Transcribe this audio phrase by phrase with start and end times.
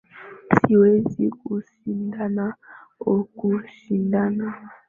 [0.57, 2.45] Siwezi kushindana,
[3.11, 4.47] oh kushindana